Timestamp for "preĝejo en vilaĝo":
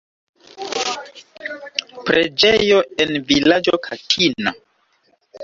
2.07-3.79